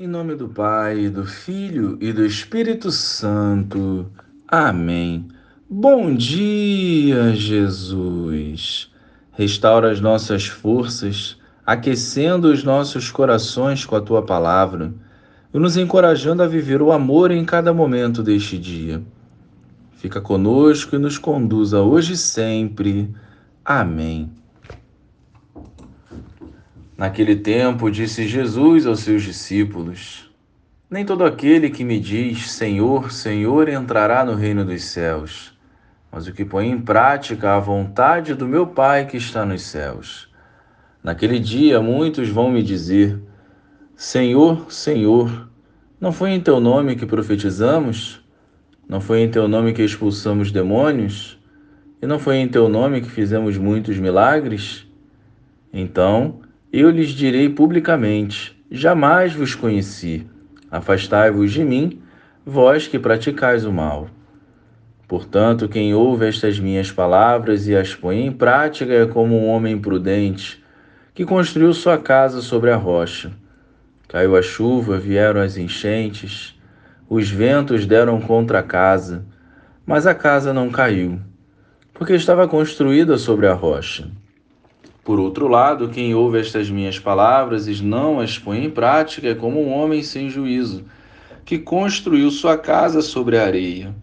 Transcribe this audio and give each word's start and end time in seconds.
Em 0.00 0.06
nome 0.06 0.34
do 0.34 0.48
Pai, 0.48 1.10
do 1.10 1.26
Filho 1.26 1.98
e 2.00 2.10
do 2.10 2.24
Espírito 2.24 2.90
Santo. 2.90 4.10
Amém. 4.48 5.28
Bom 5.68 6.14
dia, 6.14 7.34
Jesus. 7.34 8.90
Restaura 9.32 9.92
as 9.92 10.00
nossas 10.00 10.46
forças, 10.46 11.36
aquecendo 11.66 12.50
os 12.50 12.64
nossos 12.64 13.10
corações 13.10 13.84
com 13.84 13.94
a 13.94 14.00
tua 14.00 14.24
palavra 14.24 14.90
e 15.52 15.58
nos 15.58 15.76
encorajando 15.76 16.42
a 16.42 16.46
viver 16.46 16.80
o 16.80 16.92
amor 16.92 17.30
em 17.30 17.44
cada 17.44 17.74
momento 17.74 18.22
deste 18.22 18.56
dia. 18.56 19.02
Fica 19.96 20.18
conosco 20.18 20.96
e 20.96 20.98
nos 20.98 21.18
conduza 21.18 21.82
hoje 21.82 22.14
e 22.14 22.16
sempre. 22.16 23.14
Amém. 23.62 24.30
Naquele 27.00 27.34
tempo, 27.34 27.90
disse 27.90 28.28
Jesus 28.28 28.86
aos 28.86 29.00
seus 29.00 29.22
discípulos: 29.22 30.30
Nem 30.90 31.02
todo 31.02 31.24
aquele 31.24 31.70
que 31.70 31.82
me 31.82 31.98
diz 31.98 32.50
Senhor, 32.50 33.10
Senhor 33.10 33.70
entrará 33.70 34.22
no 34.22 34.34
reino 34.34 34.66
dos 34.66 34.84
céus, 34.84 35.58
mas 36.12 36.26
o 36.26 36.32
que 36.34 36.44
põe 36.44 36.68
em 36.68 36.78
prática 36.78 37.56
a 37.56 37.58
vontade 37.58 38.34
do 38.34 38.46
meu 38.46 38.66
Pai 38.66 39.06
que 39.06 39.16
está 39.16 39.46
nos 39.46 39.62
céus. 39.62 40.28
Naquele 41.02 41.38
dia, 41.38 41.80
muitos 41.80 42.28
vão 42.28 42.50
me 42.50 42.62
dizer: 42.62 43.18
Senhor, 43.96 44.70
Senhor, 44.70 45.48
não 45.98 46.12
foi 46.12 46.32
em 46.32 46.40
teu 46.42 46.60
nome 46.60 46.96
que 46.96 47.06
profetizamos? 47.06 48.22
Não 48.86 49.00
foi 49.00 49.20
em 49.20 49.30
teu 49.30 49.48
nome 49.48 49.72
que 49.72 49.82
expulsamos 49.82 50.52
demônios? 50.52 51.40
E 52.02 52.06
não 52.06 52.18
foi 52.18 52.36
em 52.36 52.48
teu 52.48 52.68
nome 52.68 53.00
que 53.00 53.08
fizemos 53.08 53.56
muitos 53.56 53.98
milagres? 53.98 54.86
Então, 55.72 56.40
eu 56.72 56.90
lhes 56.90 57.08
direi 57.10 57.48
publicamente: 57.48 58.56
Jamais 58.70 59.34
vos 59.34 59.54
conheci. 59.54 60.26
Afastai-vos 60.70 61.52
de 61.52 61.64
mim, 61.64 62.00
vós 62.46 62.86
que 62.86 62.98
praticais 62.98 63.64
o 63.64 63.72
mal. 63.72 64.08
Portanto, 65.08 65.68
quem 65.68 65.92
ouve 65.92 66.28
estas 66.28 66.60
minhas 66.60 66.92
palavras 66.92 67.66
e 67.66 67.74
as 67.74 67.92
põe 67.92 68.24
em 68.24 68.30
prática 68.30 68.92
é 68.92 69.04
como 69.06 69.36
um 69.36 69.48
homem 69.48 69.76
prudente 69.76 70.62
que 71.12 71.24
construiu 71.24 71.74
sua 71.74 71.98
casa 71.98 72.40
sobre 72.40 72.70
a 72.70 72.76
rocha. 72.76 73.32
Caiu 74.06 74.36
a 74.36 74.42
chuva, 74.42 74.96
vieram 74.96 75.40
as 75.40 75.56
enchentes, 75.56 76.56
os 77.08 77.28
ventos 77.28 77.84
deram 77.84 78.20
contra 78.20 78.60
a 78.60 78.62
casa, 78.62 79.26
mas 79.84 80.06
a 80.06 80.14
casa 80.14 80.52
não 80.52 80.70
caiu, 80.70 81.18
porque 81.92 82.14
estava 82.14 82.46
construída 82.46 83.18
sobre 83.18 83.48
a 83.48 83.52
rocha. 83.52 84.08
Por 85.02 85.18
outro 85.18 85.48
lado, 85.48 85.88
quem 85.88 86.14
ouve 86.14 86.38
estas 86.38 86.68
minhas 86.68 86.98
palavras 86.98 87.66
e 87.66 87.82
não 87.82 88.20
as 88.20 88.38
põe 88.38 88.64
em 88.64 88.70
prática 88.70 89.28
é 89.28 89.34
como 89.34 89.60
um 89.60 89.72
homem 89.72 90.02
sem 90.02 90.28
juízo, 90.28 90.84
que 91.44 91.58
construiu 91.58 92.30
sua 92.30 92.58
casa 92.58 93.00
sobre 93.00 93.38
a 93.38 93.44
areia. 93.44 93.94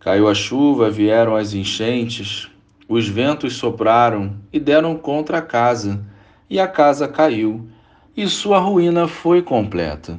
Caiu 0.00 0.26
a 0.26 0.34
chuva, 0.34 0.90
vieram 0.90 1.36
as 1.36 1.52
enchentes, 1.52 2.48
os 2.88 3.06
ventos 3.06 3.56
sopraram 3.56 4.36
e 4.50 4.58
deram 4.58 4.96
contra 4.96 5.38
a 5.38 5.42
casa, 5.42 6.02
e 6.48 6.58
a 6.58 6.66
casa 6.66 7.06
caiu, 7.06 7.68
e 8.16 8.26
sua 8.28 8.58
ruína 8.58 9.06
foi 9.06 9.42
completa. 9.42 10.18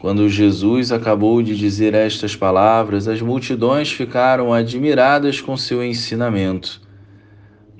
Quando 0.00 0.28
Jesus 0.28 0.90
acabou 0.90 1.40
de 1.42 1.56
dizer 1.56 1.94
estas 1.94 2.34
palavras, 2.34 3.06
as 3.06 3.22
multidões 3.22 3.92
ficaram 3.92 4.52
admiradas 4.52 5.40
com 5.40 5.56
seu 5.56 5.84
ensinamento 5.84 6.89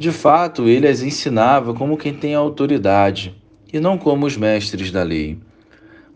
de 0.00 0.10
fato, 0.12 0.66
ele 0.66 0.88
as 0.88 1.02
ensinava 1.02 1.74
como 1.74 1.94
quem 1.94 2.14
tem 2.14 2.34
autoridade 2.34 3.34
e 3.70 3.78
não 3.78 3.98
como 3.98 4.24
os 4.24 4.34
mestres 4.34 4.90
da 4.90 5.02
lei. 5.02 5.36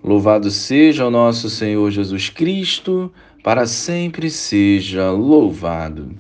Louvado 0.03 0.51
seja 0.51 1.07
o 1.07 1.11
nosso 1.11 1.51
Senhor 1.51 1.91
Jesus 1.91 2.31
Cristo, 2.31 3.13
para 3.43 3.67
sempre 3.67 4.31
seja 4.31 5.11
louvado. 5.11 6.13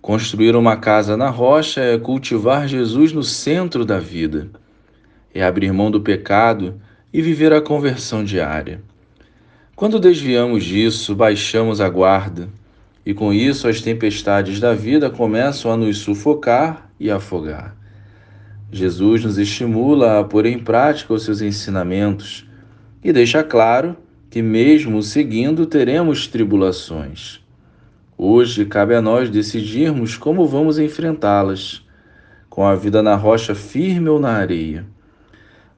Construir 0.00 0.56
uma 0.56 0.76
casa 0.76 1.16
na 1.16 1.30
rocha 1.30 1.80
é 1.80 1.96
cultivar 1.96 2.66
Jesus 2.66 3.12
no 3.12 3.22
centro 3.22 3.84
da 3.84 4.00
vida, 4.00 4.50
é 5.32 5.44
abrir 5.44 5.72
mão 5.72 5.88
do 5.88 6.00
pecado 6.00 6.80
e 7.12 7.22
viver 7.22 7.52
a 7.52 7.62
conversão 7.62 8.24
diária. 8.24 8.82
Quando 9.76 10.00
desviamos 10.00 10.64
disso, 10.64 11.14
baixamos 11.14 11.80
a 11.80 11.88
guarda 11.88 12.48
e 13.04 13.12
com 13.12 13.32
isso 13.32 13.66
as 13.66 13.80
tempestades 13.80 14.60
da 14.60 14.74
vida 14.74 15.10
começam 15.10 15.72
a 15.72 15.76
nos 15.76 15.98
sufocar 15.98 16.90
e 16.98 17.10
afogar. 17.10 17.76
Jesus 18.70 19.24
nos 19.24 19.38
estimula 19.38 20.20
a 20.20 20.24
pôr 20.24 20.46
em 20.46 20.58
prática 20.58 21.12
os 21.12 21.24
seus 21.24 21.42
ensinamentos 21.42 22.48
e 23.04 23.12
deixa 23.12 23.42
claro 23.42 23.96
que, 24.30 24.40
mesmo 24.40 25.02
seguindo, 25.02 25.66
teremos 25.66 26.26
tribulações. 26.26 27.40
Hoje 28.16 28.64
cabe 28.64 28.94
a 28.94 29.02
nós 29.02 29.28
decidirmos 29.28 30.16
como 30.16 30.46
vamos 30.46 30.78
enfrentá-las, 30.78 31.84
com 32.48 32.64
a 32.64 32.74
vida 32.74 33.02
na 33.02 33.16
rocha 33.16 33.54
firme 33.54 34.08
ou 34.08 34.20
na 34.20 34.30
areia. 34.30 34.86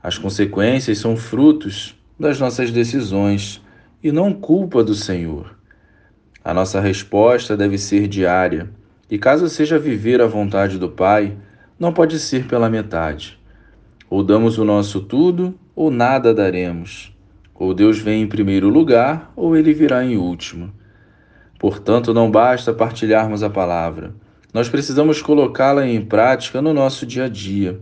As 0.03 0.19
consequências 0.19 0.99
são 0.99 1.17
frutos 1.17 1.97
das 2.21 2.39
nossas 2.39 2.71
decisões 2.71 3.63
e 4.03 4.13
não 4.13 4.33
culpa 4.33 4.85
do 4.85 4.95
Senhor. 4.95 5.57
A 6.45 6.53
nossa 6.53 6.79
resposta 6.79 7.57
deve 7.57 7.79
ser 7.79 8.07
diária, 8.07 8.69
e 9.11 9.17
caso 9.17 9.49
seja 9.49 9.79
viver 9.79 10.21
a 10.21 10.27
vontade 10.27 10.79
do 10.79 10.91
Pai, 10.91 11.35
não 11.81 11.91
pode 11.91 12.19
ser 12.19 12.47
pela 12.47 12.69
metade. 12.69 13.39
Ou 14.11 14.23
damos 14.23 14.59
o 14.59 14.65
nosso 14.65 15.01
tudo, 15.01 15.59
ou 15.75 15.91
nada 15.91 16.35
daremos. 16.35 17.17
Ou 17.55 17.73
Deus 17.73 17.99
vem 17.99 18.21
em 18.21 18.27
primeiro 18.27 18.69
lugar, 18.69 19.33
ou 19.35 19.57
ele 19.57 19.73
virá 19.73 20.05
em 20.05 20.19
último. 20.19 20.71
Portanto, 21.59 22.13
não 22.13 22.31
basta 22.31 22.75
partilharmos 22.75 23.43
a 23.43 23.49
palavra. 23.49 24.15
Nós 24.53 24.69
precisamos 24.69 25.23
colocá-la 25.23 25.87
em 25.87 26.03
prática 26.03 26.61
no 26.61 26.75
nosso 26.75 27.07
dia 27.07 27.25
a 27.25 27.29
dia. 27.29 27.81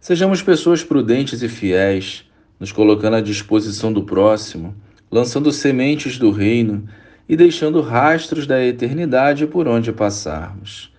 Sejamos 0.00 0.40
pessoas 0.40 0.82
prudentes 0.82 1.42
e 1.42 1.50
fiéis, 1.50 2.24
nos 2.58 2.72
colocando 2.72 3.16
à 3.16 3.20
disposição 3.20 3.92
do 3.92 4.04
próximo, 4.04 4.74
lançando 5.10 5.52
sementes 5.52 6.18
do 6.18 6.30
reino 6.30 6.88
e 7.28 7.36
deixando 7.36 7.80
rastros 7.80 8.46
da 8.46 8.62
eternidade 8.62 9.46
por 9.46 9.66
onde 9.66 9.92
passarmos. 9.92 10.92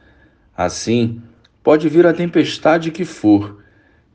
Assim, 0.56 1.22
pode 1.62 1.90
vir 1.90 2.08
a 2.08 2.14
tempestade 2.14 2.92
que 2.92 3.06
for, 3.06 3.62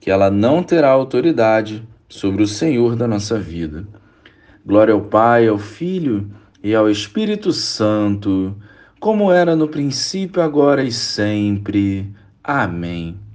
que 0.01 0.11
ela 0.11 0.31
não 0.31 0.63
terá 0.63 0.89
autoridade 0.89 1.87
sobre 2.09 2.43
o 2.43 2.49
Senhor 2.49 2.97
da 2.97 3.07
nossa 3.07 3.39
vida. 3.39 3.87
Glória 4.65 4.95
ao 4.95 5.03
Pai, 5.03 5.47
ao 5.47 5.59
Filho 5.59 6.31
e 6.63 6.75
ao 6.75 6.91
Espírito 6.91 7.53
Santo, 7.53 8.57
como 8.99 9.31
era 9.31 9.55
no 9.55 9.69
princípio, 9.69 10.43
agora 10.43 10.83
e 10.83 10.91
sempre. 10.91 12.11
Amém. 12.43 13.21